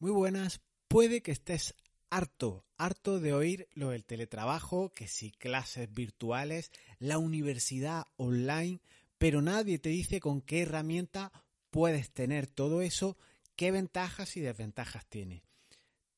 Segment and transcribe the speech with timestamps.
[0.00, 0.60] Muy buenas.
[0.86, 1.74] Puede que estés
[2.08, 8.80] harto, harto de oír lo del teletrabajo, que si clases virtuales, la universidad online,
[9.18, 11.32] pero nadie te dice con qué herramienta
[11.70, 13.18] puedes tener todo eso,
[13.56, 15.42] qué ventajas y desventajas tiene.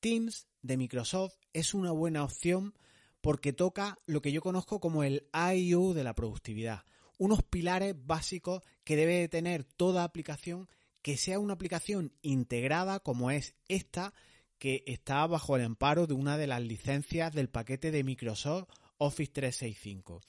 [0.00, 2.74] Teams de Microsoft es una buena opción
[3.22, 6.84] porque toca lo que yo conozco como el IO de la productividad,
[7.16, 10.68] unos pilares básicos que debe de tener toda aplicación
[11.02, 14.14] que sea una aplicación integrada como es esta
[14.58, 18.68] que está bajo el amparo de una de las licencias del paquete de Microsoft
[18.98, 20.20] Office 365.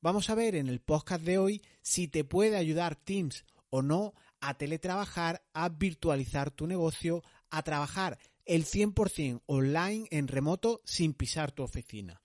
[0.00, 4.14] Vamos a ver en el podcast de hoy si te puede ayudar Teams o no
[4.40, 11.52] a teletrabajar, a virtualizar tu negocio, a trabajar el 100% online en remoto sin pisar
[11.52, 12.22] tu oficina.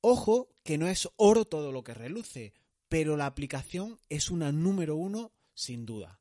[0.00, 2.54] Ojo que no es oro todo lo que reluce,
[2.88, 6.19] pero la aplicación es una número uno sin duda.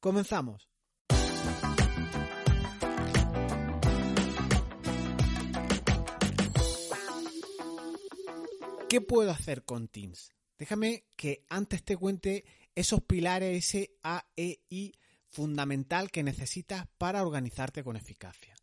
[0.00, 0.68] Comenzamos.
[8.88, 10.32] ¿Qué puedo hacer con Teams?
[10.56, 14.94] Déjame que antes te cuente esos pilares, ese AEI
[15.28, 18.56] fundamental que necesitas para organizarte con eficacia.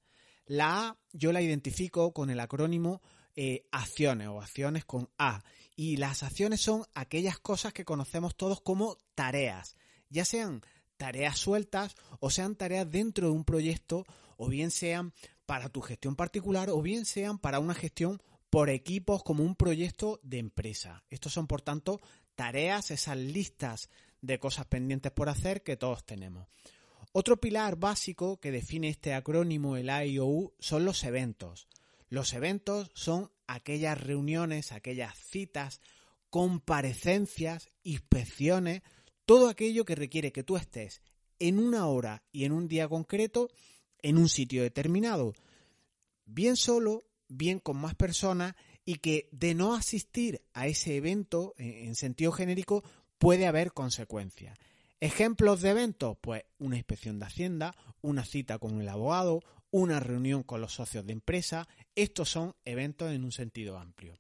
[0.46, 3.02] La A yo la identifico con el acrónimo
[3.36, 5.44] eh, acciones o acciones con A.
[5.76, 9.76] Y las acciones son aquellas cosas que conocemos todos como tareas,
[10.10, 10.62] ya sean
[10.98, 14.06] tareas sueltas o sean tareas dentro de un proyecto
[14.38, 15.14] o bien sean
[15.46, 20.20] para tu gestión particular o bien sean para una gestión por equipos como un proyecto
[20.24, 21.04] de empresa.
[21.10, 22.00] Estos son, por tanto,
[22.36, 23.90] tareas, esas listas
[24.22, 26.48] de cosas pendientes por hacer que todos tenemos.
[27.12, 31.68] Otro pilar básico que define este acrónimo, el IOU, son los eventos.
[32.10, 35.82] Los eventos son aquellas reuniones, aquellas citas,
[36.30, 38.82] comparecencias, inspecciones
[39.26, 41.02] todo aquello que requiere que tú estés
[41.40, 43.50] en una hora y en un día concreto
[44.02, 45.34] en un sitio determinado,
[46.26, 51.96] bien solo, bien con más personas y que de no asistir a ese evento en
[51.96, 52.84] sentido genérico
[53.18, 54.58] puede haber consecuencias.
[55.00, 60.44] Ejemplos de eventos, pues una inspección de Hacienda, una cita con el abogado, una reunión
[60.44, 64.18] con los socios de empresa, estos son eventos en un sentido amplio.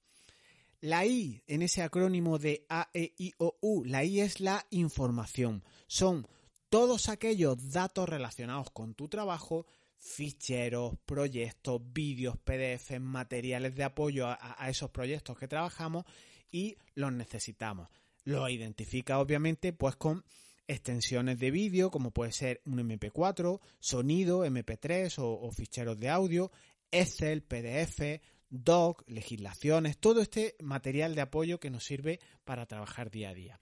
[0.85, 4.68] La I en ese acrónimo de A, E, I, O, U, la I es la
[4.69, 5.63] información.
[5.88, 6.28] Son
[6.69, 9.66] todos aquellos datos relacionados con tu trabajo,
[9.97, 16.06] ficheros, proyectos, vídeos, PDF, materiales de apoyo a, a, esos proyectos que trabajamos
[16.51, 17.90] y los necesitamos.
[18.24, 20.24] Los identifica obviamente pues con
[20.68, 26.51] extensiones de vídeo como puede ser un MP4, sonido, MP3 o, o ficheros de audio,
[26.91, 33.29] Excel, PDF, doc, legislaciones, todo este material de apoyo que nos sirve para trabajar día
[33.29, 33.59] a día.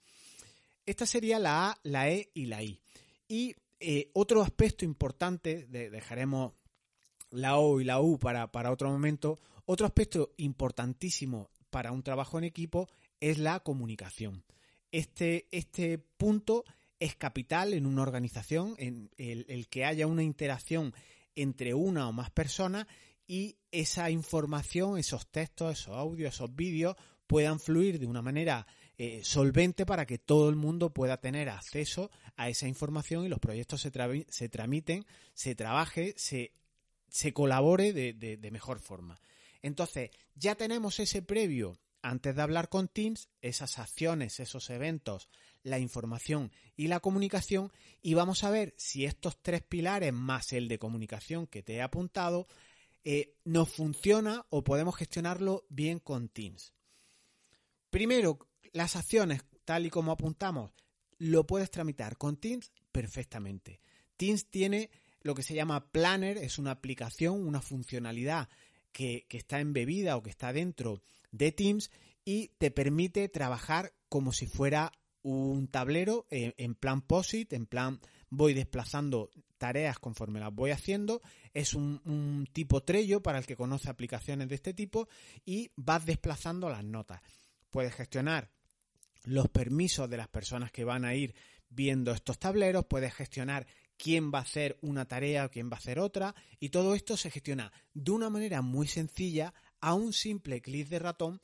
[0.86, 2.80] Esta sería la A, la E y la I.
[3.28, 6.54] Y eh, otro aspecto importante, dejaremos
[7.32, 12.38] la O y la U para, para otro momento, otro aspecto importantísimo para un trabajo
[12.38, 12.90] en equipo
[13.20, 14.44] es la comunicación.
[14.92, 16.66] Este, este punto
[17.00, 20.94] es capital en una organización, en el, que haya una interacción
[21.36, 22.86] entre una o más personas
[23.34, 26.96] y esa información, esos textos, esos audios, esos vídeos
[27.26, 32.12] puedan fluir de una manera eh, solvente para que todo el mundo pueda tener acceso
[32.36, 33.92] a esa información y los proyectos se,
[34.30, 36.54] se tramiten, se trabaje, se,
[37.10, 39.20] se colabore de, de mejor forma.
[39.64, 45.28] Entonces, ya tenemos ese previo antes de hablar con Teams, esas acciones, esos eventos,
[45.64, 47.72] la información y la comunicación
[48.04, 51.82] y vamos a ver si estos tres pilares más el de comunicación que te he
[51.82, 52.48] apuntado
[53.04, 56.74] eh, nos funciona o podemos gestionarlo bien con Teams.
[57.90, 58.40] Primero,
[58.72, 60.72] las acciones, tal y como apuntamos,
[61.18, 63.82] lo puedes tramitar con Teams perfectamente.
[64.18, 64.90] Teams tiene
[65.22, 68.50] lo que se llama Planner, es una aplicación, una funcionalidad
[68.92, 71.92] que, está embebida o que está dentro de Teams
[72.24, 74.92] y te permite trabajar como si fuera
[75.24, 78.00] un tablero eh, en plan POSIT, en plan
[78.30, 79.30] voy desplazando
[79.64, 81.22] tareas conforme las voy haciendo.
[81.54, 85.08] Es un, tipo Trello para el que conoce aplicaciones de este tipo
[85.46, 87.22] y vas desplazando las notas.
[87.72, 88.52] Puedes gestionar
[89.24, 91.34] los permisos de las personas que van a ir
[91.70, 93.66] viendo estos tableros, puedes gestionar
[93.96, 97.16] quién va a hacer una tarea o quién va a hacer otra y todo esto
[97.16, 101.40] se gestiona de una manera muy sencilla a un simple clic de ratón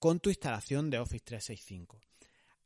[0.00, 2.00] con tu instalación de Office 365.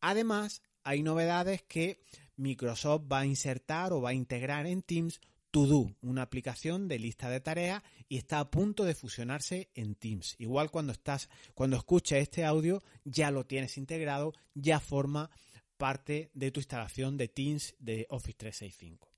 [0.01, 2.01] Además, hay novedades que
[2.37, 5.21] Microsoft va a insertar o va a integrar en Teams
[5.55, 10.35] To una aplicación de lista de tareas y está a punto de fusionarse en Teams.
[10.39, 15.31] Igual cuando estás, cuando escuches este audio, ya lo tienes integrado, ya forma
[15.77, 19.09] parte de tu instalación de Teams de Office 365.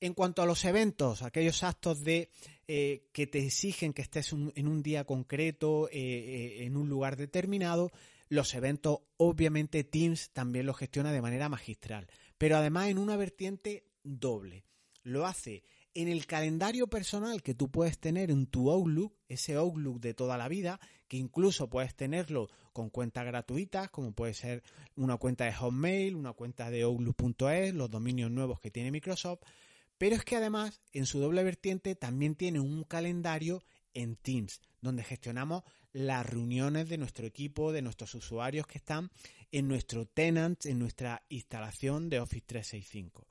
[0.00, 2.30] En cuanto a los eventos, aquellos actos de
[2.66, 7.18] eh, que te exigen que estés en un día concreto, eh, eh, en un lugar
[7.18, 7.90] determinado,
[8.34, 13.86] los eventos, obviamente Teams también los gestiona de manera magistral, pero además en una vertiente
[14.02, 14.64] doble.
[15.02, 15.64] Lo hace
[15.94, 20.36] en el calendario personal que tú puedes tener en tu Outlook, ese Outlook de toda
[20.36, 24.64] la vida, que incluso puedes tenerlo con cuentas gratuitas, como puede ser
[24.96, 29.42] una cuenta de Hotmail, una cuenta de Outlook.es, los dominios nuevos que tiene Microsoft,
[29.96, 35.04] pero es que además en su doble vertiente también tiene un calendario en Teams, donde
[35.04, 35.62] gestionamos
[35.94, 39.10] las reuniones de nuestro equipo, de nuestros usuarios que están
[39.52, 43.26] en nuestro tenant, en nuestra instalación de Office 365.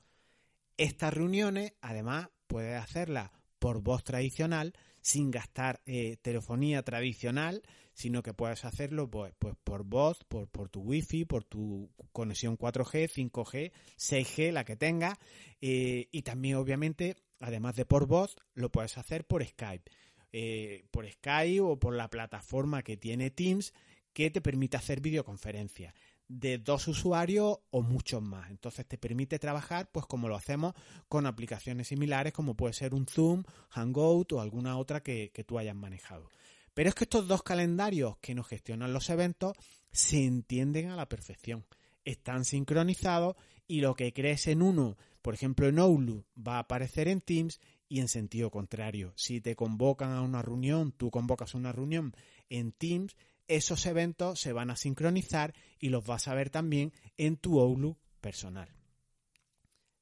[0.78, 4.72] Estas reuniones, además, puedes hacerlas por voz tradicional,
[5.02, 7.62] sin gastar eh, telefonía tradicional,
[7.92, 13.10] sino que puedes hacerlo pues, pues por voz, por, tu wifi, por tu conexión 4G,
[13.10, 15.18] 5G, 6G, la que tengas,
[15.60, 19.90] eh, y también obviamente, además de por voz, lo puedes hacer por Skype.
[20.36, 23.72] Eh, por Skype o por la plataforma que tiene Teams
[24.12, 25.94] que te permite hacer videoconferencias
[26.26, 28.50] de dos usuarios o muchos más.
[28.50, 30.74] Entonces te permite trabajar pues como lo hacemos
[31.08, 35.56] con aplicaciones similares como puede ser un Zoom, Hangout o alguna otra que, que tú
[35.56, 36.28] hayas manejado.
[36.74, 39.56] Pero es que estos dos calendarios que nos gestionan los eventos
[39.92, 41.64] se entienden a la perfección.
[42.04, 43.36] Están sincronizados
[43.68, 47.60] y lo que crees en uno, por ejemplo en Outlook, va a aparecer en Teams
[47.94, 49.12] y en sentido contrario.
[49.14, 52.12] Si te convocan a una reunión, tú convocas una reunión
[52.50, 53.14] en Teams,
[53.46, 57.96] esos eventos se van a sincronizar y los vas a ver también en tu Outlook
[58.20, 58.68] personal.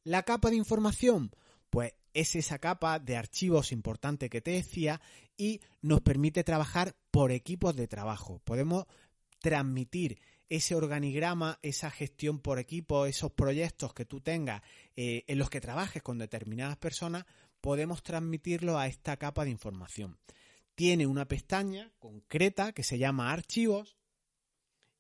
[0.04, 1.32] La capa de información,
[1.68, 5.02] pues es esa capa de archivos importante que te decía
[5.36, 8.40] y nos permite trabajar por equipos de trabajo.
[8.46, 8.86] Podemos
[9.38, 10.18] transmitir
[10.48, 14.62] ese organigrama, esa gestión por equipo, esos proyectos que tú tengas
[14.96, 17.26] eh, en los que trabajes con determinadas personas,
[17.62, 20.18] podemos transmitirlo a esta capa de información
[20.74, 23.96] tiene una pestaña concreta que se llama archivos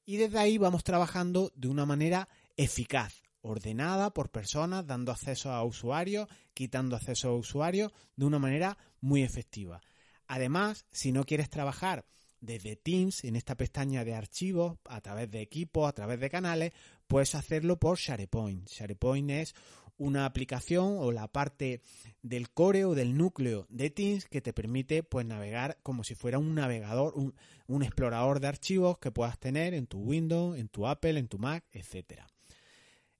[0.04, 5.64] y desde ahí vamos trabajando de una manera eficaz, ordenada por personas, dando acceso a
[5.64, 9.80] usuarios, quitando acceso a usuarios de una manera muy efectiva.
[10.26, 12.04] Además, si no quieres trabajar
[12.40, 16.72] desde Teams en esta pestaña de archivos, a través de equipos, a través de canales,
[17.06, 18.68] puedes hacerlo por SharePoint.
[18.68, 19.54] SharePoint es
[20.02, 21.80] una aplicación o la parte
[22.22, 26.40] del core o del núcleo de Teams que te permite pues navegar como si fuera
[26.40, 31.20] un navegador, un, explorador de archivos que puedas tener en tu Windows, en tu Apple,
[31.20, 32.26] en tu Mac, etcétera.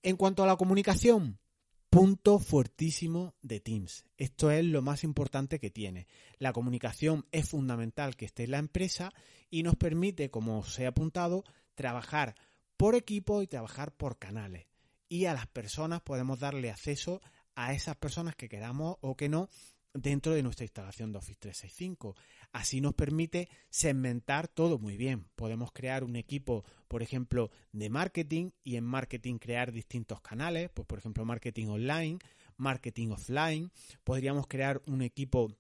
[0.03, 1.39] En cuanto a la comunicación,
[1.89, 4.05] punto fuertísimo de Teams.
[4.17, 6.09] Esto es lo más importante que tiene.
[6.39, 9.13] La comunicación es fundamental que esté en la empresa
[9.51, 11.45] y nos permite, como os he apuntado,
[11.77, 12.35] trabajar
[12.77, 14.72] por equipo y trabajar por canales
[15.13, 17.21] y a las personas podemos darle acceso
[17.55, 19.51] a esas personas que queramos o que no
[19.93, 22.17] dentro de nuestra instalación de Office 365.
[22.51, 25.27] Así nos permite segmentar todo muy bien.
[25.35, 30.87] Podemos crear un equipo, por ejemplo, de marketing y en marketing crear distintos canales, pues
[30.87, 32.19] por ejemplo, marketing online,
[32.57, 33.71] marketing offline.
[34.05, 35.55] Podríamos crear un equipo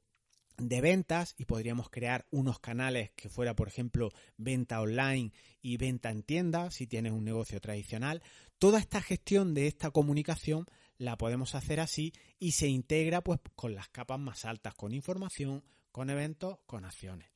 [0.69, 6.11] de ventas y podríamos crear unos canales que fuera, por ejemplo, venta online y venta
[6.11, 8.23] en tienda, si tienes un negocio tradicional.
[8.59, 10.67] Toda esta gestión de esta comunicación
[10.99, 15.64] la podemos hacer así y se integra pues con las capas más altas, con información,
[15.91, 17.29] con eventos, con acciones.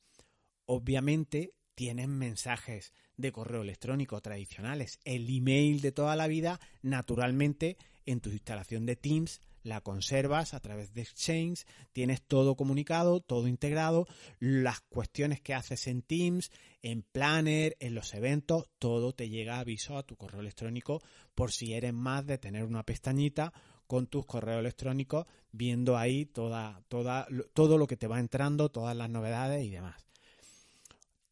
[0.65, 8.21] Obviamente tienes mensajes de correo electrónico tradicionales, el email de toda la vida, naturalmente en
[8.21, 14.07] tu instalación de Teams la conservas a través de Exchange, tienes todo comunicado, todo integrado,
[14.39, 19.97] las cuestiones que haces en Teams, en Planner, en los eventos, todo te llega aviso
[19.97, 21.01] a tu correo electrónico
[21.35, 23.53] por si eres más de tener una pestañita
[23.87, 28.95] con tus correos electrónicos viendo ahí toda, toda, todo lo que te va entrando, todas
[28.95, 30.05] las novedades y demás.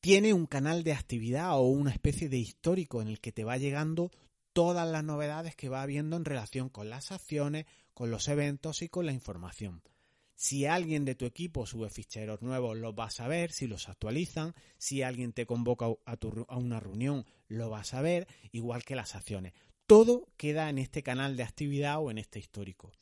[0.02, 3.58] Tiene un canal de actividad o una especie de histórico en el que te va
[3.58, 4.12] llegando
[4.56, 8.88] todas las novedades que va habiendo en relación con las acciones, con los eventos y
[8.88, 9.82] con la información.
[10.34, 14.56] Si alguien de tu equipo sube ficheros nuevos, los vas a ver, si los actualizan,
[14.78, 19.52] si alguien te convoca a, una reunión, lo vas a ver, igual que las acciones.
[19.88, 22.94] Todo queda en este canal de actividad o en este histórico.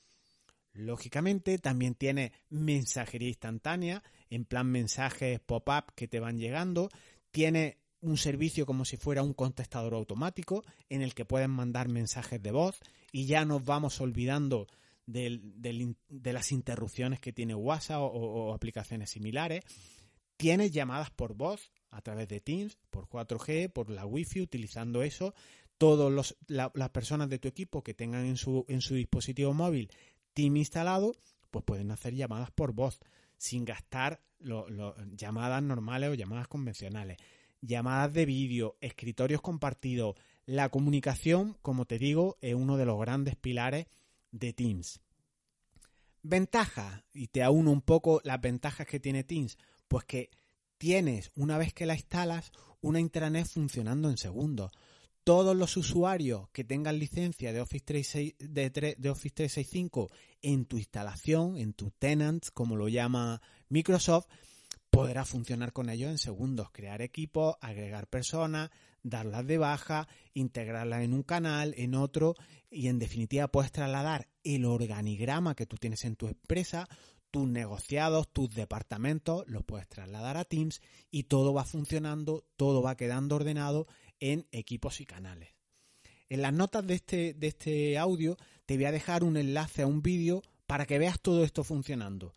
[0.72, 6.89] Lógicamente también tiene mensajería instantánea, en plan mensajes pop-up que te van llegando.
[7.29, 12.41] Tiene un servicio como si fuera un contestador automático en el que pueden mandar mensajes
[12.43, 12.79] de voz
[13.12, 14.67] y ya nos vamos olvidando
[15.05, 19.63] de las interrupciones que tiene WhatsApp o, aplicaciones similares.
[20.38, 25.33] Tienes llamadas por voz a través de Teams, por 4G, por la Wi-Fi, utilizando eso.
[25.77, 29.89] Todas las personas de tu equipo que tengan en su, en su dispositivo móvil
[30.33, 31.15] Team instalado,
[31.51, 33.00] pues pueden hacer llamadas por voz
[33.38, 34.22] sin gastar
[35.15, 37.17] llamadas normales o llamadas convencionales,
[37.63, 40.15] llamadas de vídeo, escritorios compartidos.
[40.46, 43.88] La comunicación, como te digo, es uno de los grandes pilares
[44.32, 45.00] de Teams.
[46.22, 50.29] Ventajas, y te auno un poco las ventajas que tiene Teams, pues que
[50.77, 52.51] tienes, una vez que la instalas,
[52.82, 54.72] una intranet funcionando en segundos.
[55.24, 61.58] Todos los usuarios que tengan licencia de Office, 365, de Office 365 en tu instalación,
[61.58, 64.27] en tu tenants, como lo llama Microsoft,
[64.93, 68.69] podrá funcionar con ellos en segundos, crear equipos, agregar personas,
[69.01, 72.35] darlas de baja, integrarlas en un canal, en otro,
[72.69, 76.88] y en definitiva puedes trasladar el organigrama que tú tienes en tu empresa,
[77.31, 82.95] tus negociados, tus departamentos, los puedes trasladar a Teams y todo va funcionando, todo va
[82.95, 83.88] quedando ordenado
[84.19, 85.55] en equipos y canales.
[86.29, 89.88] En las notas de este, de este audio te voy a dejar un enlace a
[89.88, 92.35] un vídeo para que veas todo esto funcionando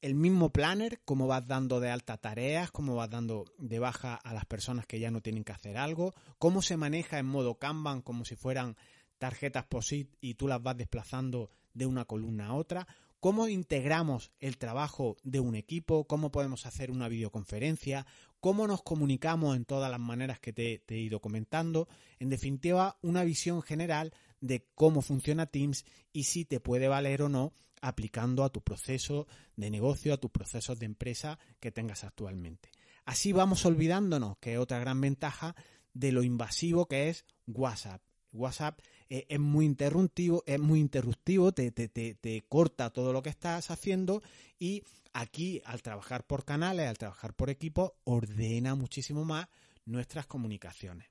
[0.00, 4.32] el mismo planner, cómo vas dando de alta tareas, cómo vas dando de baja a
[4.32, 8.02] las personas que ya no tienen que hacer algo, cómo se maneja en modo Kanban
[8.02, 8.76] como si fueran
[9.18, 12.86] tarjetas POSIT y tú las vas desplazando de una columna a otra,
[13.18, 18.06] cómo integramos el trabajo de un equipo, cómo podemos hacer una videoconferencia,
[18.40, 21.88] cómo nos comunicamos en todas las maneras que te, te he ido comentando,
[22.20, 27.28] en definitiva una visión general de cómo funciona Teams y si te puede valer o
[27.28, 27.52] no
[27.82, 32.70] aplicando a tu proceso de negocio, a tus procesos de empresa que tengas actualmente.
[33.04, 35.56] Así vamos olvidándonos, que es otra gran ventaja,
[35.94, 38.02] de lo invasivo que es WhatsApp.
[38.32, 43.30] WhatsApp eh, es muy interrumpivo, es muy interruptivo, te, te, te, corta todo lo que
[43.30, 44.22] estás haciendo
[44.58, 49.48] y aquí al trabajar por canales, al trabajar por equipo, ordena muchísimo más
[49.86, 51.08] nuestras comunicaciones.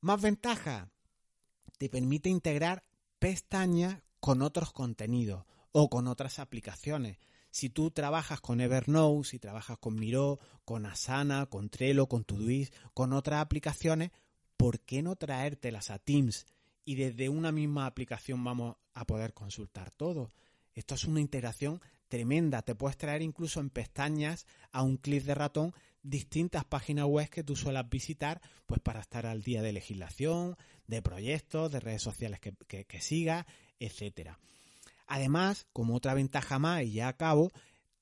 [0.00, 0.90] Más ventaja,
[1.78, 2.84] te permite integrar
[3.18, 7.18] pestañas con otros contenidos o con otras aplicaciones.
[7.50, 12.72] Si tú trabajas con Evernote, si trabajas con Miro, con Asana, con Trello, con Todoist,
[12.94, 14.10] con otras aplicaciones,
[14.56, 16.46] ¿por qué no traértelas a Teams?
[16.84, 20.30] Y desde una misma aplicación vamos a poder consultar todo.
[20.74, 22.62] Esto es una integración tremenda.
[22.62, 27.44] Te puedes traer incluso en pestañas a un clic de ratón distintas páginas web que
[27.44, 32.40] tú suelas visitar pues para estar al día de legislación, de proyectos, de redes sociales
[32.40, 33.44] que, que, que sigas,
[33.78, 34.38] etcétera.
[35.10, 37.50] Además, como otra ventaja más, y ya acabo,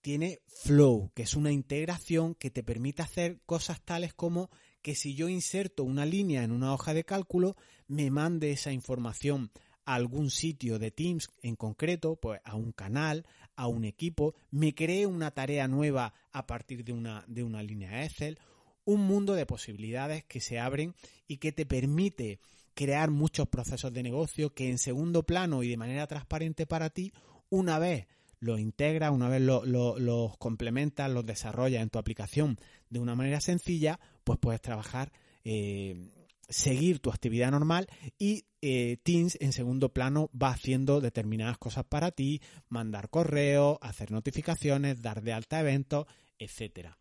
[0.02, 4.50] tiene Flow, que es una integración que te permite hacer cosas tales como
[4.82, 9.50] que si yo inserto una línea en una hoja de cálculo, me mande esa información
[9.86, 13.24] a algún sitio de Teams en concreto, pues a un canal,
[13.56, 18.04] a un equipo, me cree una tarea nueva a partir de una, de una línea
[18.04, 18.38] Excel,
[18.84, 20.94] un mundo de posibilidades que se abren
[21.26, 22.38] y que te permite
[22.78, 27.12] crear muchos procesos de negocio que en segundo plano y de manera transparente para ti,
[27.50, 28.06] una vez
[28.38, 32.56] los integras, una vez los complementas, los desarrollas en tu aplicación
[32.88, 35.10] de una manera sencilla, pues puedes trabajar,
[35.42, 36.08] eh,
[36.48, 42.12] seguir tu actividad normal y eh, Teams en segundo plano va haciendo determinadas cosas para
[42.12, 46.06] ti, mandar correos, hacer notificaciones, dar de alta eventos,
[46.38, 46.96] etcétera.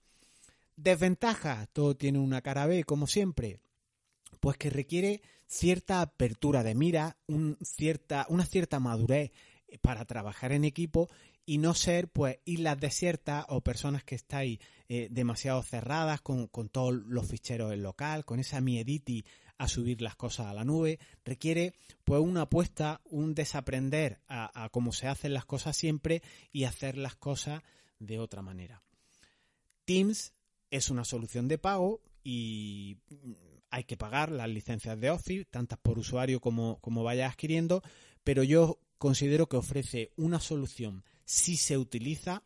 [0.76, 3.60] Desventajas, todo tiene una cara B, como siempre.
[4.40, 7.18] Pues que requiere cierta apertura de mira,
[7.64, 9.32] cierta, una cierta madurez
[9.82, 11.10] para trabajar en equipo
[11.46, 16.94] y no ser pues islas desiertas o personas que estáis eh, demasiado cerradas con, todos
[16.94, 19.26] los ficheros en local, con esa miediti
[19.58, 24.70] a subir las cosas a la nube, requiere pues una apuesta, un desaprender a, a
[24.70, 27.64] cómo se hacen las cosas siempre y hacer las cosas
[27.98, 28.84] de otra manera.
[29.86, 30.34] Teams
[30.70, 32.98] es una solución de pago y
[33.70, 37.82] hay que pagar las licencias de Office, tantas por usuario como, como vaya adquiriendo,
[38.24, 42.44] pero yo considero que ofrece una solución si se utiliza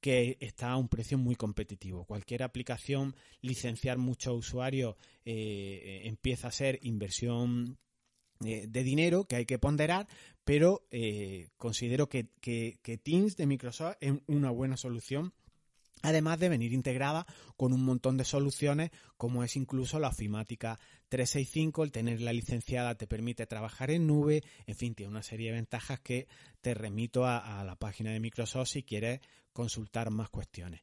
[0.00, 2.04] que está a un precio muy competitivo.
[2.04, 7.78] Cualquier aplicación, licenciar muchos usuarios eh, empieza a ser inversión
[8.44, 10.06] eh, de dinero que hay que ponderar,
[10.44, 15.32] pero eh, considero que, que, que Teams de Microsoft es una buena solución
[16.06, 21.82] además de venir integrada con un montón de soluciones como es incluso la ofimática 365,
[21.82, 25.56] el tener la licenciada te permite trabajar en nube, en fin, tiene una serie de
[25.56, 26.28] ventajas que
[26.60, 29.20] te remito a, la página de Microsoft si quieres
[29.52, 30.80] consultar más cuestiones.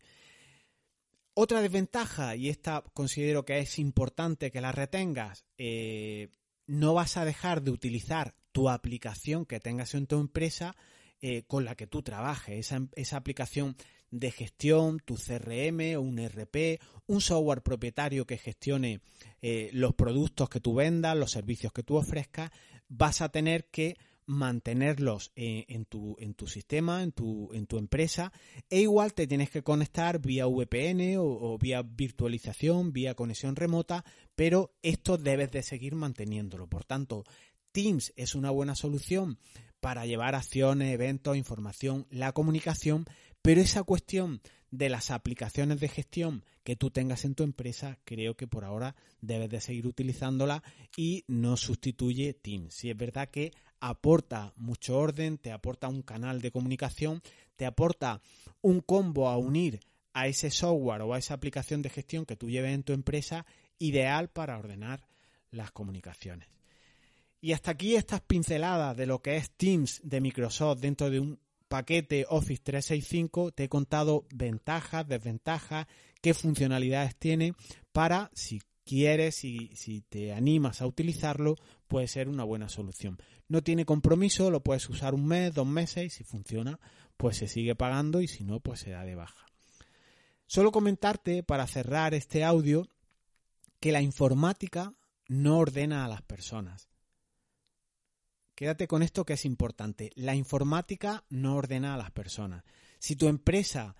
[1.35, 6.29] Otra desventaja, y esta considero que es importante que la retengas, eh,
[6.67, 10.75] no vas a dejar de utilizar tu aplicación que tengas en tu empresa
[11.21, 12.59] eh, con la que tú trabajes.
[12.59, 13.77] Esa, esa aplicación
[14.13, 19.01] de gestión, tu CRM o un RP, un software propietario que gestione
[19.41, 22.51] eh, los productos que tú vendas, los servicios que tú ofrezcas,
[22.87, 28.31] vas a tener que mantenerlos en, tu, en tu sistema, en tu, en tu empresa,
[28.69, 34.05] e igual te tienes que conectar vía VPN o, o, vía virtualización, vía conexión remota,
[34.35, 36.67] pero esto debes de seguir manteniéndolo.
[36.67, 37.25] Por tanto,
[37.73, 39.39] Teams es una buena solución
[39.81, 43.05] para llevar acciones, eventos, información, la comunicación,
[43.43, 48.35] pero esa cuestión de las aplicaciones de gestión que tú tengas en tu empresa, creo
[48.35, 50.63] que por ahora debes de seguir utilizándola
[50.97, 52.73] y no sustituye Teams.
[52.73, 57.21] Si es verdad que aporta mucho orden, te aporta un canal de comunicación,
[57.57, 58.21] te aporta
[58.61, 59.81] un combo a unir
[60.13, 63.45] a ese software o a esa aplicación de gestión que tú lleves en tu empresa,
[63.77, 65.05] ideal para ordenar
[65.51, 66.47] las comunicaciones.
[67.41, 71.39] Y hasta aquí estas pinceladas de lo que es Teams de Microsoft dentro de un
[71.73, 73.51] paquete Office 365.
[73.51, 75.87] Te he contado ventajas, desventajas,
[76.21, 77.55] qué funcionalidades tiene
[77.91, 81.55] para si quieres y si te animas a utilizarlo,
[81.87, 83.17] puede ser una buena solución.
[83.47, 86.79] No tiene compromiso, lo puedes usar un mes, dos meses y si funciona,
[87.17, 89.47] pues se sigue pagando y si no, pues se da de baja.
[90.45, 92.87] Solo comentarte para cerrar este audio
[93.79, 94.93] que la informática
[95.27, 96.92] no ordena a las personas.
[98.63, 100.13] Quédate con esto que es importante.
[100.15, 102.63] La informática no ordena a las personas.
[102.97, 103.97] Si tu empresa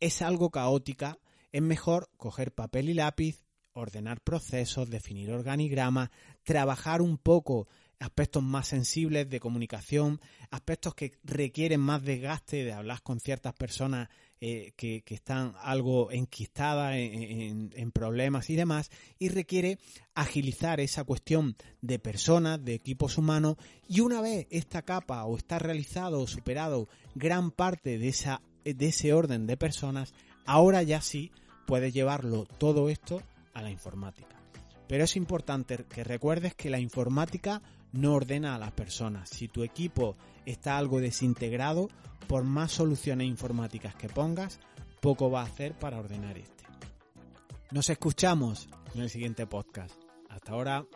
[0.00, 1.20] es algo caótica,
[1.52, 6.10] es mejor coger papel y lápiz, ordenar procesos, definir organigramas,
[6.42, 7.68] trabajar un poco
[8.00, 14.08] aspectos más sensibles de comunicación, aspectos que requieren más desgaste de hablar con ciertas personas
[14.42, 19.78] eh, que, están algo enquistadas en, en, problemas y demás, y requiere
[20.14, 23.56] agilizar esa cuestión de personas, de equipos humanos,
[23.86, 28.86] y una vez esta capa o está realizado o superado gran parte de, esa, de
[28.86, 30.14] ese orden de personas,
[30.46, 31.32] ahora ya sí
[31.66, 34.40] puedes llevarlo todo esto a la informática.
[34.88, 39.28] Pero es importante que recuerdes que la informática no ordena a las personas.
[39.30, 40.16] Si tu equipo
[40.46, 41.88] está algo desintegrado,
[42.28, 44.60] por más soluciones informáticas que pongas,
[45.00, 46.64] poco va a hacer para ordenar este.
[47.70, 49.94] Nos escuchamos en el siguiente podcast.
[50.28, 50.86] Hasta ahora.